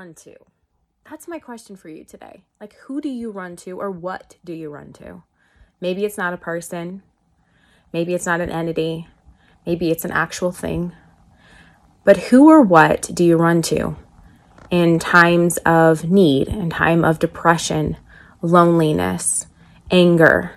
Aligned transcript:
run 0.00 0.14
to? 0.14 0.34
That's 1.10 1.28
my 1.28 1.38
question 1.38 1.76
for 1.76 1.90
you 1.90 2.04
today. 2.04 2.44
Like, 2.58 2.74
who 2.86 3.02
do 3.02 3.10
you 3.10 3.30
run 3.30 3.54
to, 3.56 3.78
or 3.78 3.90
what 3.90 4.36
do 4.42 4.54
you 4.54 4.70
run 4.70 4.94
to? 4.94 5.24
Maybe 5.78 6.06
it's 6.06 6.16
not 6.16 6.32
a 6.32 6.38
person, 6.38 7.02
maybe 7.92 8.14
it's 8.14 8.24
not 8.24 8.40
an 8.40 8.48
entity, 8.48 9.08
maybe 9.66 9.90
it's 9.90 10.06
an 10.06 10.10
actual 10.10 10.52
thing. 10.52 10.92
But 12.02 12.16
who 12.16 12.48
or 12.48 12.62
what 12.62 13.10
do 13.12 13.22
you 13.22 13.36
run 13.36 13.60
to 13.62 13.96
in 14.70 14.98
times 14.98 15.58
of 15.66 16.10
need, 16.10 16.48
in 16.48 16.70
time 16.70 17.04
of 17.04 17.18
depression, 17.18 17.98
loneliness, 18.40 19.48
anger, 19.90 20.52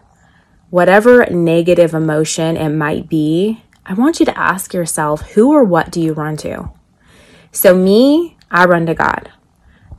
whatever 0.70 1.26
negative 1.26 1.94
emotion 1.94 2.56
it 2.56 2.70
might 2.70 3.10
be? 3.10 3.62
I 3.86 3.94
want 3.94 4.22
you 4.22 4.26
to 4.26 4.40
ask 4.40 4.74
yourself, 4.74 5.32
who 5.32 5.52
or 5.52 5.66
what 5.66 5.92
do 5.92 6.00
you 6.00 6.14
run 6.14 6.38
to? 6.38 6.72
So, 7.52 7.76
me, 7.76 8.38
I 8.50 8.64
run 8.66 8.86
to 8.86 8.94
God. 8.94 9.30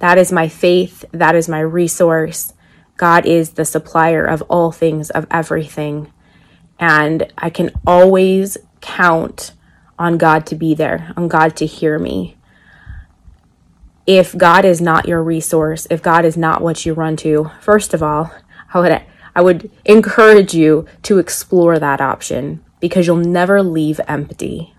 That 0.04 0.18
is 0.18 0.30
my 0.30 0.48
faith. 0.48 1.06
That 1.12 1.34
is 1.34 1.48
my 1.48 1.60
resource. 1.60 2.52
God 2.98 3.24
is 3.24 3.52
the 3.52 3.64
supplier 3.64 4.22
of 4.22 4.42
all 4.50 4.70
things, 4.70 5.08
of 5.08 5.26
everything. 5.30 6.12
And 6.78 7.32
I 7.38 7.48
can 7.48 7.70
always 7.86 8.58
count 8.82 9.52
on 9.98 10.18
God 10.18 10.44
to 10.48 10.56
be 10.56 10.74
there, 10.74 11.10
on 11.16 11.28
God 11.28 11.56
to 11.56 11.64
hear 11.64 11.98
me. 11.98 12.36
If 14.06 14.36
God 14.36 14.66
is 14.66 14.78
not 14.78 15.08
your 15.08 15.22
resource, 15.22 15.86
if 15.88 16.02
God 16.02 16.26
is 16.26 16.36
not 16.36 16.60
what 16.60 16.84
you 16.84 16.92
run 16.92 17.16
to, 17.24 17.50
first 17.62 17.94
of 17.94 18.02
all, 18.02 18.30
I 18.74 18.80
would, 18.80 19.02
I 19.34 19.40
would 19.40 19.70
encourage 19.86 20.52
you 20.52 20.84
to 21.04 21.18
explore 21.18 21.78
that 21.78 22.02
option 22.02 22.62
because 22.78 23.06
you'll 23.06 23.16
never 23.16 23.62
leave 23.62 24.02
empty. 24.06 24.74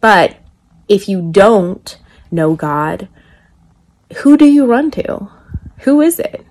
But 0.00 0.38
if 0.88 1.06
you 1.06 1.20
don't, 1.20 1.98
know 2.30 2.54
God, 2.54 3.08
who 4.16 4.36
do 4.36 4.44
you 4.44 4.66
run 4.66 4.90
to? 4.92 5.28
Who 5.80 6.00
is 6.00 6.18
it? 6.18 6.44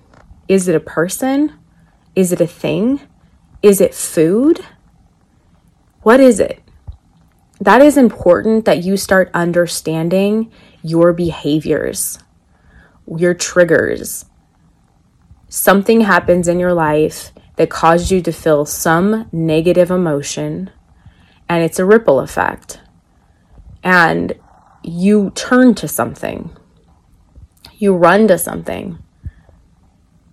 Is 0.48 0.68
it 0.68 0.74
a 0.74 0.80
person? 0.80 1.52
Is 2.14 2.32
it 2.32 2.40
a 2.40 2.46
thing? 2.46 3.00
Is 3.62 3.80
it 3.80 3.94
food? 3.94 4.60
What 6.02 6.20
is 6.20 6.40
it? 6.40 6.60
That 7.60 7.80
is 7.80 7.96
important 7.96 8.66
that 8.66 8.84
you 8.84 8.96
start 8.96 9.30
understanding 9.32 10.52
your 10.82 11.12
behaviors, 11.12 12.18
your 13.06 13.32
triggers. 13.32 14.26
Something 15.48 16.02
happens 16.02 16.46
in 16.46 16.58
your 16.58 16.74
life 16.74 17.32
that 17.56 17.70
caused 17.70 18.10
you 18.10 18.20
to 18.22 18.32
feel 18.32 18.66
some 18.66 19.28
negative 19.32 19.90
emotion, 19.90 20.70
and 21.48 21.62
it's 21.64 21.78
a 21.78 21.84
ripple 21.84 22.20
effect. 22.20 22.80
And 23.82 24.34
you 24.82 25.30
turn 25.34 25.74
to 25.76 25.88
something. 25.88 26.54
You 27.84 27.94
run 27.94 28.28
to 28.28 28.38
something. 28.38 28.98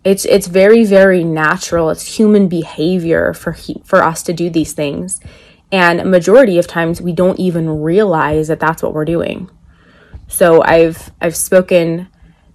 It's 0.06 0.24
it's 0.24 0.48
very 0.48 0.86
very 0.86 1.22
natural. 1.24 1.90
It's 1.90 2.16
human 2.18 2.48
behavior 2.48 3.34
for 3.34 3.52
he, 3.52 3.82
for 3.84 4.02
us 4.02 4.24
to 4.24 4.34
do 4.34 4.50
these 4.50 4.72
things. 4.72 5.20
And 5.70 6.10
majority 6.10 6.58
of 6.60 6.66
times 6.68 7.02
we 7.02 7.12
don't 7.12 7.40
even 7.40 7.82
realize 7.82 8.48
that 8.48 8.62
that's 8.62 8.82
what 8.82 8.94
we're 8.94 9.04
doing. 9.04 9.50
So 10.30 10.64
I've 10.64 11.12
I've 11.20 11.36
spoken 11.36 12.08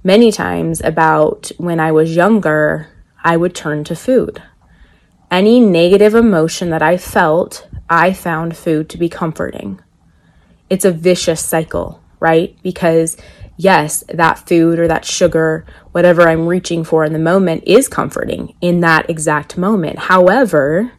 many 0.03 0.33
times 0.33 0.81
about 0.81 1.53
when 1.59 1.79
I 1.79 1.93
was 1.93 2.17
younger, 2.17 2.89
I 3.23 3.37
would 3.37 3.55
turn 3.55 3.85
to 3.85 3.95
food. 3.95 4.43
Any 5.31 5.61
negative 5.61 6.15
emotion 6.15 6.71
that 6.71 6.83
I 6.83 6.97
felt, 6.97 7.69
I 7.91 8.15
found 8.15 8.57
food 8.57 8.89
to 8.89 8.97
be 8.97 9.11
comforting 9.11 9.83
it's 10.69 10.85
a 10.85 10.93
vicious 10.93 11.45
cycle, 11.45 12.03
right? 12.21 12.57
Because 12.63 13.17
yes, 13.57 14.05
that 14.09 14.47
food 14.49 14.79
or 14.79 14.89
that 14.89 15.05
sugar, 15.05 15.65
whatever 15.93 16.29
I'm 16.29 16.47
reaching 16.47 16.85
for 16.85 17.05
in 17.05 17.13
the 17.13 17.19
moment 17.19 17.65
is 17.67 17.89
comforting 17.89 18.55
in 18.61 18.81
that 18.81 19.09
exact 19.09 19.57
moment. 19.57 19.99
However, 19.99 20.93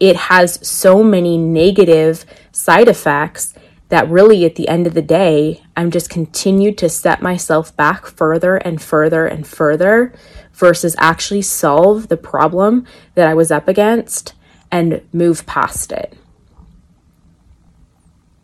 it 0.00 0.16
has 0.16 0.66
so 0.66 1.02
many 1.04 1.38
negative 1.38 2.24
side 2.50 2.88
effects 2.88 3.54
that 3.88 4.08
really 4.08 4.44
at 4.44 4.54
the 4.54 4.68
end 4.68 4.86
of 4.86 4.94
the 4.94 5.02
day, 5.02 5.62
I'm 5.76 5.90
just 5.90 6.08
continued 6.08 6.78
to 6.78 6.88
set 6.88 7.20
myself 7.20 7.76
back 7.76 8.06
further 8.06 8.56
and 8.56 8.80
further 8.80 9.26
and 9.26 9.46
further 9.46 10.14
versus 10.54 10.96
actually 10.98 11.42
solve 11.42 12.08
the 12.08 12.16
problem 12.16 12.86
that 13.14 13.28
I 13.28 13.34
was 13.34 13.50
up 13.50 13.68
against 13.68 14.32
and 14.70 15.02
move 15.12 15.44
past 15.44 15.92
it. 15.92 16.16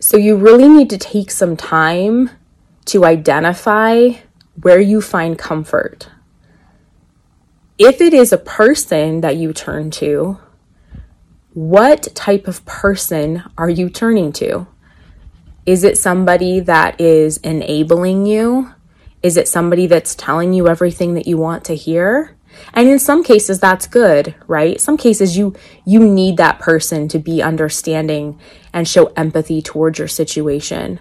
So 0.01 0.17
you 0.17 0.37
really 0.37 0.69
need 0.69 0.91
to 0.91 0.99
take 0.99 1.31
some 1.31 1.57
time 1.57 2.31
to 2.89 3.05
identify 3.05 4.11
where 4.61 4.81
you 4.81 5.01
find 5.01 5.39
comfort. 5.39 6.09
If 7.79 8.01
it 8.01 8.13
is 8.13 8.33
a 8.33 8.39
person 8.39 9.21
that 9.21 9.37
you 9.37 9.53
turn 9.53 9.91
to, 9.93 10.39
what 11.55 12.09
type 12.15 12.49
of 12.49 12.65
person 12.65 13.45
are 13.57 13.71
you 13.71 13.89
turning 13.89 14.33
to? 14.35 14.67
Is 15.67 15.85
it 15.85 15.99
somebody 15.99 16.61
that 16.61 17.01
is 17.01 17.37
enabling 17.39 18.27
you? 18.27 18.73
Is 19.23 19.37
it 19.37 19.49
somebody 19.49 19.87
that's 19.87 20.15
telling 20.15 20.53
you 20.53 20.67
everything 20.69 21.15
that 21.15 21.27
you 21.27 21.37
want 21.37 21.65
to 21.67 21.75
hear? 21.75 22.37
And 22.73 22.89
in 22.89 22.99
some 22.99 23.23
cases 23.23 23.61
that's 23.61 23.87
good, 23.87 24.35
right? 24.47 24.81
Some 24.81 24.97
cases 24.97 25.37
you 25.37 25.55
you 25.85 26.01
need 26.01 26.37
that 26.39 26.59
person 26.59 27.07
to 27.09 27.19
be 27.19 27.43
understanding 27.43 28.41
and 28.73 28.89
show 28.89 29.07
empathy 29.17 29.61
towards 29.61 29.99
your 29.99 30.09
situation. 30.09 31.01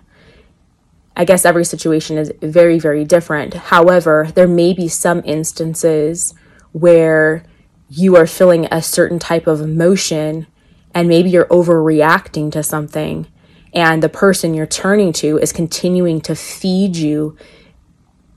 I 1.18 1.26
guess 1.26 1.44
every 1.44 1.66
situation 1.66 2.18
is 2.18 2.32
very 2.42 2.80
very 2.80 3.04
different. 3.04 3.54
However, 3.54 4.30
there 4.36 4.48
may 4.48 4.72
be 4.74 4.88
some 4.88 5.22
instances 5.26 6.34
where 6.72 7.44
you 7.90 8.16
are 8.16 8.28
feeling 8.28 8.68
a 8.72 8.82
certain 8.82 9.20
type 9.20 9.48
of 9.48 9.62
emotion 9.62 10.48
and 10.94 11.08
maybe 11.08 11.30
you're 11.30 11.46
overreacting 11.46 12.52
to 12.52 12.64
something 12.64 13.28
and 13.74 14.02
the 14.02 14.10
person 14.10 14.54
you're 14.54 14.66
turning 14.66 15.14
to 15.14 15.38
is 15.38 15.54
continuing 15.54 16.22
to 16.22 16.36
feed 16.36 16.96
you 16.96 17.38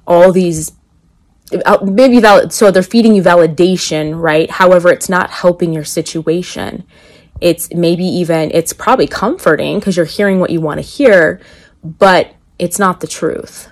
all 0.07 0.33
these 0.33 0.73
uh, 1.65 1.79
maybe 1.83 2.21
val- 2.21 2.51
so 2.51 2.71
they're 2.71 2.83
feeding 2.83 3.15
you 3.15 3.23
validation 3.23 4.21
right 4.21 4.51
however 4.51 4.91
it's 4.91 5.09
not 5.09 5.31
helping 5.31 5.73
your 5.73 5.85
situation 5.85 6.85
it's 7.41 7.73
maybe 7.73 8.05
even 8.05 8.51
it's 8.53 8.73
probably 8.73 9.07
comforting 9.07 9.79
because 9.79 9.97
you're 9.97 10.07
hearing 10.07 10.39
what 10.39 10.51
you 10.51 10.61
want 10.61 10.79
to 10.79 10.83
hear 10.83 11.41
but 11.83 12.35
it's 12.61 12.79
not 12.79 13.01
the 13.01 13.07
truth 13.07 13.69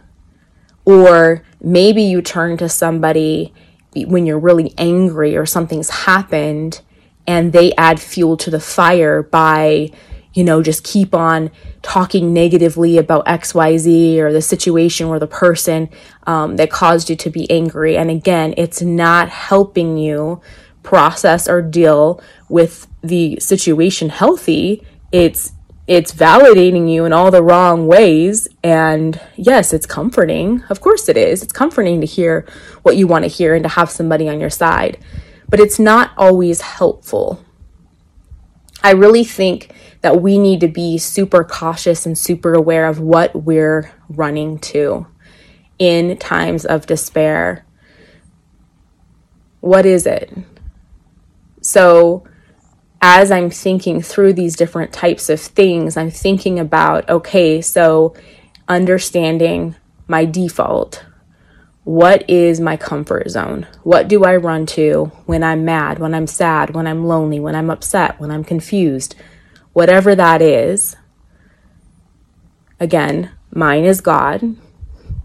or 0.85 1.45
maybe 1.61 2.03
you 2.03 2.23
turn 2.23 2.57
to 2.57 2.69
somebody 2.69 3.53
when 3.95 4.27
you're 4.27 4.39
really 4.39 4.73
angry 4.79 5.37
or 5.37 5.47
something's 5.47 5.91
happened 5.91 6.81
and 7.27 7.53
they 7.53 7.75
add 7.75 8.01
fuel 8.01 8.37
to 8.37 8.51
the 8.51 8.61
fire 8.61 9.23
by 9.23 9.91
you 10.35 10.45
know, 10.45 10.63
just 10.63 10.85
keep 10.85 11.17
on 11.17 11.51
talking 11.83 12.33
negatively 12.33 12.97
about 12.97 13.27
XYZ 13.27 14.19
or 14.19 14.33
the 14.33 14.41
situation 14.41 15.09
or 15.09 15.19
the 15.19 15.27
person 15.27 15.89
um, 16.29 16.57
that 16.57 16.71
caused 16.71 17.11
you 17.11 17.17
to 17.17 17.29
be 17.29 17.51
angry. 17.51 17.97
And 17.97 18.09
again, 18.09 18.55
it's 18.57 18.81
not 18.81 19.31
helping 19.31 19.99
you 19.99 20.41
process 20.85 21.49
or 21.49 21.61
deal 21.61 22.23
with 22.49 22.87
the 23.03 23.41
situation 23.41 24.11
healthy. 24.11 24.87
It's 25.11 25.55
it's 25.89 26.13
validating 26.13 26.93
you 26.93 27.07
in 27.07 27.15
all 27.15 27.31
the 27.31 27.43
wrong 27.43 27.87
ways. 27.87 28.47
And 28.63 29.19
yes, 29.37 29.73
it's 29.73 29.87
comforting. 29.87 30.63
Of 30.69 30.83
course 30.83 31.09
it 31.09 31.17
is. 31.17 31.43
It's 31.43 31.53
comforting 31.53 32.03
to 32.03 32.07
hear 32.07 32.47
what 32.83 32.99
you 32.99 33.07
want 33.07 33.25
to 33.25 33.29
hear 33.29 33.55
and 33.55 33.63
to 33.63 33.71
have 33.71 33.91
somebody 33.91 34.29
on 34.29 34.39
your 34.39 34.51
side. 34.51 34.99
But 35.49 35.61
it's 35.61 35.79
not 35.79 36.11
always 36.19 36.61
helpful. 36.61 37.43
I 38.83 38.93
really 38.93 39.25
think 39.25 39.73
that 40.03 40.21
we 40.21 40.39
need 40.39 40.61
to 40.61 40.69
be 40.69 40.99
super 40.99 41.43
cautious 41.43 42.05
and 42.05 42.17
super 42.17 42.53
aware 42.53 42.87
of 42.87 43.01
what 43.01 43.35
we're 43.35 43.91
running 44.11 44.59
to 44.59 45.07
in 45.79 46.19
times 46.19 46.67
of 46.67 46.85
despair. 46.85 47.65
What 49.61 49.87
is 49.87 50.07
it? 50.07 50.37
So, 51.63 52.25
as 53.01 53.31
I'm 53.31 53.51
thinking 53.51 54.03
through 54.03 54.33
these 54.33 54.57
different 54.57 54.93
types 54.93 55.29
of 55.29 55.41
things, 55.41 55.97
I'm 55.97 56.11
thinking 56.11 56.59
about 56.59 57.09
okay, 57.09 57.61
so 57.61 58.15
understanding 58.67 59.77
my 60.07 60.25
default. 60.25 61.05
What 61.85 62.29
is 62.29 62.61
my 62.61 62.77
comfort 62.77 63.31
zone? 63.31 63.67
What 63.83 64.09
do 64.09 64.25
I 64.25 64.37
run 64.37 64.67
to 64.67 65.07
when 65.25 65.43
I'm 65.43 65.65
mad, 65.65 65.99
when 65.99 66.15
I'm 66.15 66.27
sad, 66.27 66.75
when 66.75 66.87
I'm 66.87 67.07
lonely, 67.07 67.41
when 67.41 67.55
I'm 67.55 67.71
upset, 67.71 68.21
when 68.21 68.31
I'm 68.31 68.45
confused? 68.45 69.15
whatever 69.79 70.13
that 70.17 70.43
is. 70.43 70.97
Again, 72.81 73.31
mine 73.53 73.85
is 73.85 74.01
God 74.01 74.57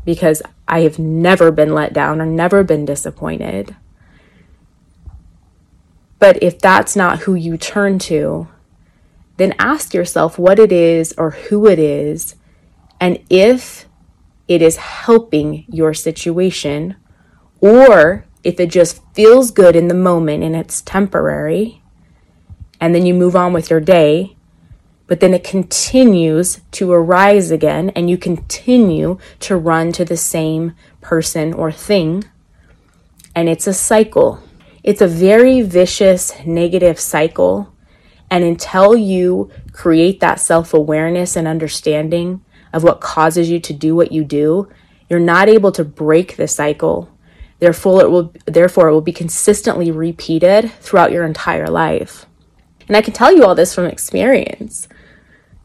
because 0.06 0.44
I 0.68 0.82
have 0.82 1.00
never 1.00 1.52
been 1.52 1.74
let 1.74 1.92
down 1.92 2.22
or 2.22 2.28
never 2.28 2.64
been 2.64 2.86
disappointed. 2.86 3.76
But 6.24 6.42
if 6.42 6.58
that's 6.58 6.96
not 6.96 7.20
who 7.20 7.36
you 7.36 7.58
turn 7.58 8.00
to, 8.08 8.48
then 9.36 9.54
ask 9.60 9.94
yourself 9.94 10.40
what 10.40 10.58
it 10.58 10.72
is 10.72 11.14
or 11.18 11.32
who 11.32 11.68
it 11.68 11.78
is. 11.78 12.36
And 12.98 13.20
if 13.30 13.90
it 14.48 14.62
is 14.62 14.78
helping 14.78 15.66
your 15.68 15.94
situation, 15.94 16.96
or 17.60 18.26
if 18.42 18.58
it 18.58 18.72
just 18.72 19.02
feels 19.14 19.52
good 19.52 19.76
in 19.76 19.90
the 19.90 19.94
moment 19.94 20.46
and 20.46 20.56
it's 20.56 20.82
temporary, 20.82 21.82
and 22.80 22.96
then 22.96 23.06
you 23.06 23.14
move 23.14 23.36
on 23.36 23.52
with 23.52 23.70
your 23.70 23.82
day, 23.82 24.38
but 25.08 25.20
then 25.20 25.34
it 25.34 25.44
continues 25.44 26.62
to 26.72 26.90
arise 26.94 27.52
again, 27.52 27.90
and 27.98 28.10
you 28.10 28.18
continue 28.18 29.18
to 29.42 29.58
run 29.58 29.92
to 29.92 30.06
the 30.06 30.16
same 30.16 30.74
person 31.02 31.52
or 31.54 31.70
thing, 31.70 32.24
and 33.36 33.50
it's 33.50 33.68
a 33.68 33.74
cycle. 33.74 34.42
It's 34.84 35.02
a 35.02 35.08
very 35.08 35.62
vicious 35.62 36.34
negative 36.46 37.00
cycle. 37.00 37.74
And 38.30 38.44
until 38.44 38.98
you 38.98 39.50
create 39.72 40.20
that 40.20 40.40
self 40.40 40.74
awareness 40.74 41.36
and 41.36 41.48
understanding 41.48 42.44
of 42.74 42.84
what 42.84 43.00
causes 43.00 43.50
you 43.50 43.60
to 43.62 43.74
do 43.74 43.96
what 43.96 44.12
you 44.12 44.24
do, 44.26 44.70
you're 45.10 45.20
not 45.20 45.48
able 45.48 45.72
to 45.74 45.86
break 45.86 46.36
the 46.36 46.48
cycle. 46.48 47.10
Therefore, 47.60 48.02
it 48.02 48.12
will, 48.12 48.34
therefore, 48.46 48.90
it 48.90 48.92
will 48.92 49.02
be 49.02 49.14
consistently 49.14 49.90
repeated 49.90 50.72
throughout 50.82 51.12
your 51.12 51.24
entire 51.24 51.68
life. 51.68 52.26
And 52.88 52.98
I 52.98 53.02
can 53.02 53.14
tell 53.14 53.34
you 53.34 53.46
all 53.46 53.56
this 53.56 53.74
from 53.74 53.86
experience. 53.86 54.90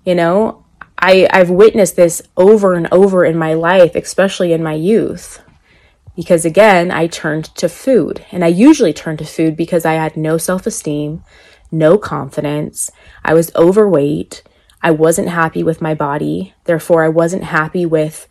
You 0.05 0.15
know, 0.15 0.65
I, 0.97 1.29
I've 1.33 1.51
witnessed 1.51 1.97
this 1.97 2.23
over 2.37 2.75
and 2.75 2.87
over 2.93 3.25
in 3.25 3.37
my 3.37 3.55
life, 3.55 3.97
especially 3.97 4.53
in 4.53 4.63
my 4.63 4.75
youth. 4.75 5.43
Because 6.19 6.45
again, 6.45 6.91
I 6.91 7.07
turned 7.07 7.45
to 7.55 7.69
food. 7.69 8.27
And 8.33 8.45
I 8.45 8.49
usually 8.49 8.93
turn 8.93 9.17
to 9.19 9.25
food 9.25 9.57
because 9.57 9.85
I 9.85 9.93
had 9.93 10.17
no 10.17 10.37
self 10.37 10.67
esteem, 10.67 11.23
no 11.71 11.97
confidence. 11.97 12.91
I 13.25 13.35
was 13.35 13.55
overweight. 13.55 14.43
I 14.83 14.91
wasn't 14.91 15.29
happy 15.29 15.63
with 15.63 15.81
my 15.81 15.95
body. 15.95 16.55
Therefore, 16.65 17.05
I 17.05 17.09
wasn't 17.09 17.45
happy 17.45 17.87
with 17.87 18.27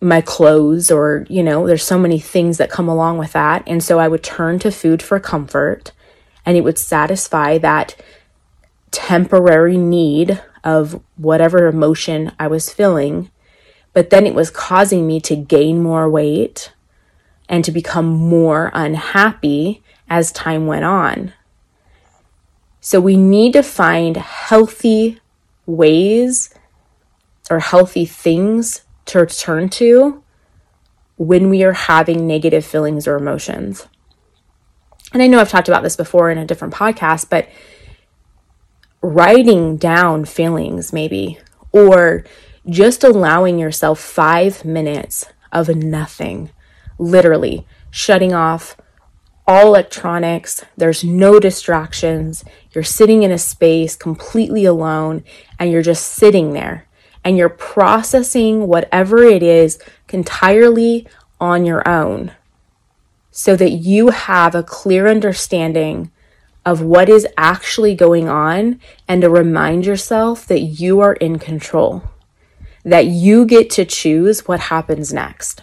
my 0.00 0.22
clothes, 0.22 0.90
or, 0.90 1.26
you 1.28 1.42
know, 1.42 1.66
there's 1.66 1.84
so 1.84 1.98
many 1.98 2.18
things 2.18 2.56
that 2.56 2.70
come 2.70 2.88
along 2.88 3.18
with 3.18 3.32
that. 3.32 3.62
And 3.66 3.84
so 3.84 3.98
I 3.98 4.08
would 4.08 4.22
turn 4.22 4.58
to 4.60 4.72
food 4.72 5.02
for 5.02 5.20
comfort, 5.20 5.92
and 6.46 6.56
it 6.56 6.64
would 6.64 6.78
satisfy 6.78 7.58
that 7.58 7.94
temporary 8.90 9.76
need 9.76 10.42
of 10.64 11.02
whatever 11.16 11.66
emotion 11.66 12.32
I 12.38 12.46
was 12.46 12.72
feeling. 12.72 13.30
But 13.92 14.10
then 14.10 14.26
it 14.26 14.34
was 14.34 14.50
causing 14.50 15.06
me 15.06 15.20
to 15.20 15.36
gain 15.36 15.82
more 15.82 16.08
weight 16.08 16.72
and 17.48 17.64
to 17.64 17.72
become 17.72 18.06
more 18.06 18.70
unhappy 18.72 19.82
as 20.08 20.30
time 20.32 20.66
went 20.66 20.84
on. 20.84 21.32
So 22.80 23.00
we 23.00 23.16
need 23.16 23.52
to 23.54 23.62
find 23.62 24.16
healthy 24.16 25.20
ways 25.66 26.54
or 27.50 27.58
healthy 27.58 28.06
things 28.06 28.82
to 29.06 29.26
turn 29.26 29.68
to 29.70 30.22
when 31.16 31.50
we 31.50 31.62
are 31.64 31.72
having 31.72 32.26
negative 32.26 32.64
feelings 32.64 33.06
or 33.06 33.16
emotions. 33.16 33.86
And 35.12 35.22
I 35.22 35.26
know 35.26 35.40
I've 35.40 35.50
talked 35.50 35.68
about 35.68 35.82
this 35.82 35.96
before 35.96 36.30
in 36.30 36.38
a 36.38 36.46
different 36.46 36.72
podcast, 36.72 37.28
but 37.28 37.48
writing 39.02 39.76
down 39.76 40.24
feelings, 40.24 40.92
maybe, 40.92 41.38
or 41.72 42.24
just 42.70 43.04
allowing 43.04 43.58
yourself 43.58 44.00
five 44.00 44.64
minutes 44.64 45.26
of 45.52 45.68
nothing, 45.68 46.50
literally 46.98 47.66
shutting 47.90 48.32
off 48.32 48.76
all 49.46 49.66
electronics, 49.66 50.64
there's 50.76 51.02
no 51.02 51.40
distractions. 51.40 52.44
You're 52.72 52.84
sitting 52.84 53.24
in 53.24 53.32
a 53.32 53.38
space 53.38 53.96
completely 53.96 54.64
alone 54.64 55.24
and 55.58 55.72
you're 55.72 55.82
just 55.82 56.06
sitting 56.06 56.52
there 56.52 56.86
and 57.24 57.36
you're 57.36 57.48
processing 57.48 58.68
whatever 58.68 59.24
it 59.24 59.42
is 59.42 59.78
entirely 60.12 61.06
on 61.40 61.66
your 61.66 61.86
own 61.88 62.32
so 63.30 63.56
that 63.56 63.70
you 63.70 64.10
have 64.10 64.54
a 64.54 64.62
clear 64.62 65.08
understanding 65.08 66.10
of 66.64 66.82
what 66.82 67.08
is 67.08 67.26
actually 67.36 67.94
going 67.94 68.28
on 68.28 68.78
and 69.08 69.22
to 69.22 69.30
remind 69.30 69.86
yourself 69.86 70.46
that 70.46 70.60
you 70.60 71.00
are 71.00 71.14
in 71.14 71.38
control, 71.38 72.02
that 72.84 73.06
you 73.06 73.44
get 73.44 73.70
to 73.70 73.84
choose 73.84 74.46
what 74.48 74.60
happens 74.60 75.12
next. 75.12 75.62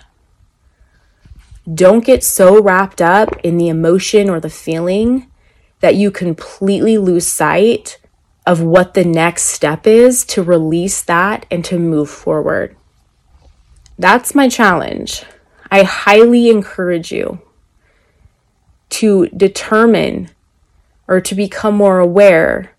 Don't 1.74 2.06
get 2.06 2.24
so 2.24 2.62
wrapped 2.62 3.02
up 3.02 3.38
in 3.44 3.58
the 3.58 3.68
emotion 3.68 4.30
or 4.30 4.40
the 4.40 4.50
feeling 4.50 5.30
that 5.80 5.96
you 5.96 6.12
completely 6.12 6.98
lose 6.98 7.28
sight 7.28 8.00
of 8.46 8.62
what 8.62 8.94
the 8.94 9.04
next 9.04 9.44
step 9.44 9.86
is 9.86 10.24
to 10.26 10.42
release 10.42 11.04
that 11.04 11.46
and 11.52 11.66
to 11.66 11.78
move 11.78 12.10
forward. 12.10 12.76
That's 14.00 14.34
my 14.34 14.48
challenge. 14.48 15.24
I 15.70 15.84
highly 15.84 16.50
encourage 16.50 17.12
you 17.12 17.42
to 18.90 19.28
determine 19.30 20.30
or 21.08 21.20
to 21.20 21.36
become 21.36 21.76
more 21.76 22.00
aware 22.00 22.72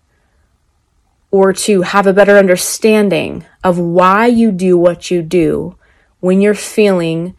or 1.31 1.53
to 1.53 1.81
have 1.83 2.07
a 2.07 2.13
better 2.13 2.37
understanding 2.37 3.45
of 3.63 3.77
why 3.77 4.25
you 4.25 4.51
do 4.51 4.77
what 4.77 5.11
you 5.11 5.21
do 5.21 5.75
when 6.19 6.41
you're 6.41 6.55
feeling 6.55 7.35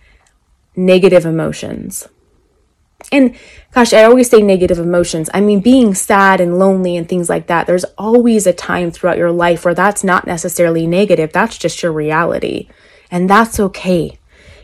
negative 0.76 1.26
emotions. 1.26 2.08
And 3.10 3.34
gosh, 3.72 3.92
I 3.92 4.04
always 4.04 4.30
say 4.30 4.42
negative 4.42 4.78
emotions. 4.78 5.28
I 5.34 5.40
mean, 5.40 5.60
being 5.60 5.94
sad 5.94 6.40
and 6.40 6.58
lonely 6.58 6.96
and 6.96 7.08
things 7.08 7.28
like 7.28 7.46
that, 7.48 7.66
there's 7.66 7.84
always 7.96 8.46
a 8.46 8.52
time 8.52 8.90
throughout 8.90 9.18
your 9.18 9.32
life 9.32 9.64
where 9.64 9.74
that's 9.74 10.04
not 10.04 10.26
necessarily 10.26 10.86
negative. 10.86 11.32
That's 11.32 11.58
just 11.58 11.82
your 11.82 11.92
reality. 11.92 12.68
And 13.10 13.28
that's 13.28 13.58
okay. 13.58 14.18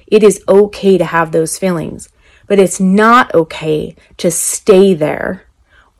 It 0.07 0.23
is 0.23 0.43
okay 0.49 0.99
to 0.99 1.05
have 1.05 1.33
those 1.33 1.59
feelings, 1.59 2.09
but 2.47 2.59
it's 2.59 2.79
not 2.79 3.35
okay 3.35 3.97
to 4.19 4.31
stay 4.31 4.95
there 4.95 5.46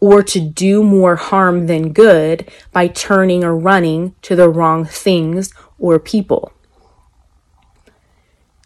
or 0.01 0.23
to 0.23 0.41
do 0.41 0.83
more 0.83 1.17
harm 1.17 1.67
than 1.67 1.93
good 1.93 2.51
by 2.73 2.87
turning 2.89 3.43
or 3.43 3.57
running 3.57 4.15
to 4.23 4.37
the 4.37 4.49
wrong 4.49 4.85
things 4.85 5.53
or 5.79 5.99
people. 5.99 6.53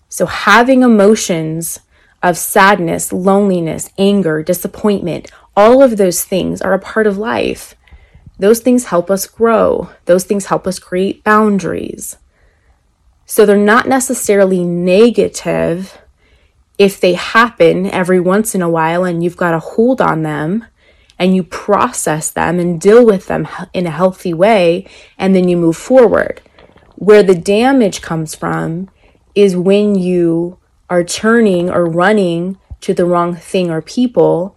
So, 0.08 0.26
having 0.26 0.82
emotions 0.82 1.80
of 2.22 2.36
sadness, 2.36 3.12
loneliness, 3.12 3.90
anger, 3.96 4.42
disappointment, 4.42 5.30
all 5.56 5.82
of 5.82 5.96
those 5.96 6.24
things 6.24 6.60
are 6.60 6.74
a 6.74 6.80
part 6.80 7.06
of 7.06 7.16
life. 7.16 7.74
Those 8.38 8.60
things 8.60 8.86
help 8.86 9.10
us 9.10 9.26
grow, 9.26 9.90
those 10.06 10.24
things 10.24 10.46
help 10.46 10.66
us 10.66 10.78
create 10.78 11.22
boundaries. 11.22 12.16
So, 13.24 13.46
they're 13.46 13.56
not 13.56 13.86
necessarily 13.86 14.64
negative 14.64 15.96
if 16.76 16.98
they 16.98 17.14
happen 17.14 17.86
every 17.86 18.18
once 18.18 18.54
in 18.54 18.62
a 18.62 18.70
while 18.70 19.04
and 19.04 19.22
you've 19.22 19.36
got 19.36 19.54
a 19.54 19.60
hold 19.60 20.00
on 20.00 20.22
them 20.22 20.64
and 21.20 21.36
you 21.36 21.44
process 21.44 22.30
them 22.30 22.58
and 22.58 22.80
deal 22.80 23.04
with 23.04 23.26
them 23.26 23.46
in 23.74 23.86
a 23.86 23.90
healthy 23.90 24.32
way, 24.32 24.88
and 25.18 25.36
then 25.36 25.48
you 25.48 25.56
move 25.56 25.76
forward. 25.76 26.40
Where 26.96 27.22
the 27.22 27.34
damage 27.34 28.00
comes 28.00 28.34
from 28.34 28.88
is 29.34 29.54
when 29.54 29.94
you 29.94 30.58
are 30.88 31.04
turning 31.04 31.70
or 31.70 31.84
running 31.84 32.58
to 32.80 32.94
the 32.94 33.04
wrong 33.04 33.36
thing 33.36 33.70
or 33.70 33.82
people 33.82 34.56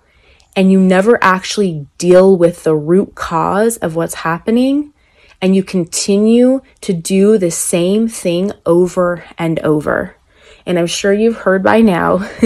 and 0.55 0.72
you 0.72 0.79
never 0.79 1.22
actually 1.22 1.88
deal 1.98 2.36
with 2.38 2.63
the 2.63 2.75
root 2.75 3.15
cause 3.15 3.77
of 3.77 3.96
what's 3.96 4.13
happening 4.15 4.93
and 5.41 5.55
you 5.55 5.63
continue 5.63 6.62
to 6.79 6.93
do 6.93 7.38
the 7.38 7.51
same 7.51 8.08
thing 8.08 8.51
over 8.65 9.25
and 9.38 9.60
over. 9.60 10.15
And 10.65 10.79
I'm 10.79 10.88
sure 10.88 11.13
you've 11.13 11.38
heard 11.38 11.63
by 11.63 11.82
now 11.82 12.17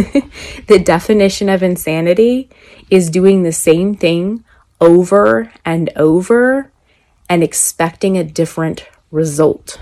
the 0.67 0.81
definition 0.83 1.49
of 1.49 1.61
insanity 1.61 2.49
is 2.89 3.09
doing 3.09 3.43
the 3.43 3.51
same 3.51 3.95
thing 3.95 4.43
over 4.81 5.51
and 5.65 5.89
over 5.95 6.71
and 7.29 7.43
expecting 7.43 8.17
a 8.17 8.23
different 8.23 8.87
result. 9.11 9.81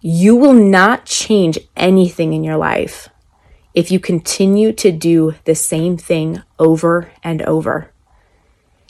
You 0.00 0.36
will 0.36 0.54
not 0.54 1.06
change 1.06 1.58
anything 1.76 2.32
in 2.32 2.44
your 2.44 2.56
life 2.56 3.08
if 3.74 3.90
you 3.90 3.98
continue 3.98 4.72
to 4.72 4.92
do 4.92 5.34
the 5.44 5.54
same 5.54 5.96
thing 5.96 6.42
over 6.58 7.10
and 7.22 7.42
over. 7.42 7.90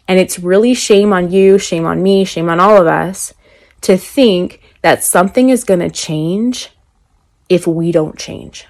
And 0.06 0.18
it's 0.18 0.38
really 0.38 0.74
shame 0.74 1.12
on 1.12 1.30
you, 1.30 1.58
shame 1.58 1.86
on 1.86 2.02
me, 2.02 2.24
shame 2.24 2.48
on 2.48 2.60
all 2.60 2.80
of 2.80 2.86
us 2.86 3.32
to 3.82 3.96
think 3.96 4.60
that 4.82 5.02
something 5.02 5.48
is 5.48 5.64
going 5.64 5.80
to 5.80 5.90
change 5.90 6.70
if 7.48 7.66
we 7.66 7.92
don't 7.92 8.18
change. 8.18 8.66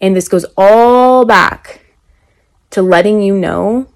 And 0.00 0.14
this 0.14 0.28
goes 0.28 0.46
all 0.56 1.24
back 1.24 1.84
to 2.70 2.82
letting 2.82 3.22
you 3.22 3.36
know 3.36 3.86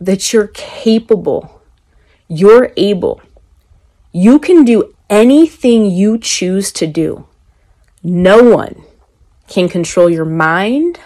that 0.00 0.32
you're 0.32 0.48
capable, 0.48 1.62
you're 2.28 2.72
able, 2.76 3.20
you 4.12 4.38
can 4.38 4.64
do 4.64 4.94
anything 5.08 5.86
you 5.86 6.18
choose 6.18 6.72
to 6.72 6.86
do. 6.86 7.26
No 8.02 8.42
one 8.42 8.82
can 9.46 9.68
control 9.68 10.08
your 10.08 10.24
mind 10.24 10.98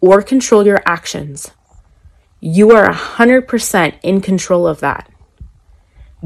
or 0.00 0.22
control 0.22 0.66
your 0.66 0.82
actions. 0.86 1.50
You 2.40 2.70
are 2.72 2.92
100% 2.92 3.94
in 4.02 4.20
control 4.20 4.66
of 4.66 4.80
that. 4.80 5.10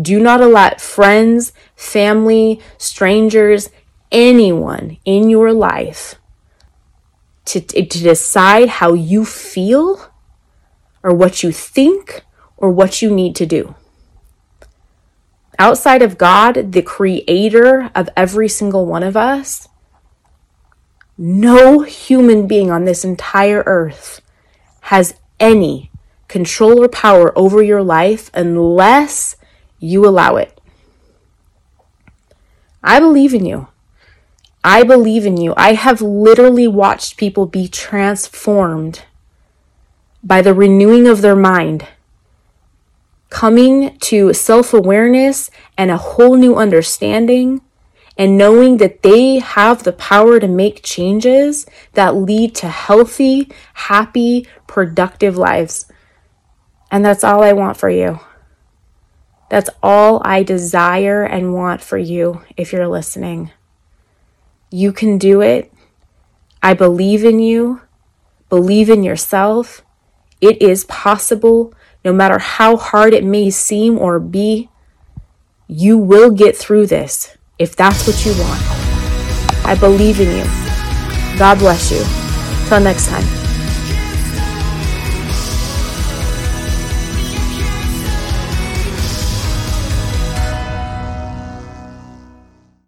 Do 0.00 0.20
not 0.20 0.40
let 0.40 0.80
friends, 0.80 1.52
family, 1.74 2.60
strangers, 2.76 3.70
anyone 4.10 4.98
in 5.04 5.30
your 5.30 5.52
life 5.52 6.16
to, 7.46 7.60
to 7.60 7.82
decide 7.82 8.68
how 8.68 8.92
you 8.92 9.24
feel 9.24 10.10
or 11.02 11.14
what 11.14 11.42
you 11.42 11.52
think 11.52 12.22
or 12.56 12.70
what 12.70 13.00
you 13.00 13.14
need 13.14 13.34
to 13.36 13.46
do. 13.46 13.74
Outside 15.58 16.02
of 16.02 16.18
God, 16.18 16.72
the 16.72 16.82
creator 16.82 17.90
of 17.94 18.08
every 18.16 18.48
single 18.48 18.86
one 18.86 19.02
of 19.02 19.16
us, 19.16 19.68
no 21.16 21.80
human 21.80 22.46
being 22.46 22.70
on 22.70 22.84
this 22.84 23.04
entire 23.04 23.64
earth 23.66 24.20
has 24.82 25.14
any 25.40 25.90
control 26.28 26.82
or 26.82 26.88
power 26.88 27.36
over 27.36 27.62
your 27.62 27.82
life 27.82 28.30
unless 28.34 29.34
you 29.80 30.06
allow 30.06 30.36
it. 30.36 30.60
I 32.82 33.00
believe 33.00 33.34
in 33.34 33.44
you. 33.44 33.68
I 34.64 34.82
believe 34.82 35.24
in 35.24 35.36
you. 35.36 35.54
I 35.56 35.74
have 35.74 36.02
literally 36.02 36.68
watched 36.68 37.16
people 37.16 37.46
be 37.46 37.68
transformed 37.68 39.04
by 40.22 40.42
the 40.42 40.54
renewing 40.54 41.06
of 41.06 41.20
their 41.20 41.36
mind 41.36 41.86
coming 43.30 43.96
to 43.98 44.32
self 44.32 44.72
awareness 44.72 45.50
and 45.76 45.90
a 45.90 45.96
whole 45.96 46.36
new 46.36 46.56
understanding, 46.56 47.60
and 48.16 48.36
knowing 48.36 48.78
that 48.78 49.02
they 49.02 49.38
have 49.38 49.82
the 49.82 49.92
power 49.92 50.40
to 50.40 50.48
make 50.48 50.82
changes 50.82 51.66
that 51.92 52.16
lead 52.16 52.54
to 52.56 52.68
healthy, 52.68 53.50
happy, 53.74 54.46
productive 54.66 55.36
lives. 55.36 55.86
And 56.90 57.04
that's 57.04 57.22
all 57.22 57.42
I 57.42 57.52
want 57.52 57.76
for 57.76 57.90
you. 57.90 58.18
That's 59.50 59.70
all 59.82 60.20
I 60.24 60.42
desire 60.42 61.22
and 61.24 61.54
want 61.54 61.80
for 61.80 61.96
you 61.96 62.42
if 62.56 62.72
you're 62.72 62.88
listening. 62.88 63.50
You 64.70 64.92
can 64.92 65.18
do 65.18 65.40
it. 65.40 65.72
I 66.62 66.74
believe 66.74 67.24
in 67.24 67.38
you. 67.38 67.82
Believe 68.48 68.90
in 68.90 69.02
yourself. 69.02 69.82
It 70.40 70.60
is 70.62 70.84
possible 70.84 71.72
no 72.04 72.12
matter 72.12 72.38
how 72.38 72.76
hard 72.76 73.12
it 73.12 73.24
may 73.24 73.50
seem 73.50 73.98
or 73.98 74.18
be, 74.18 74.68
you 75.66 75.98
will 75.98 76.30
get 76.30 76.56
through 76.56 76.86
this 76.86 77.36
if 77.58 77.76
that's 77.76 78.06
what 78.06 78.24
you 78.24 78.32
want. 78.40 78.62
I 79.64 79.76
believe 79.78 80.20
in 80.20 80.28
you. 80.28 81.38
God 81.38 81.58
bless 81.58 81.90
you. 81.90 82.02
Till 82.68 82.80
next 82.80 83.08
time. 83.08 83.37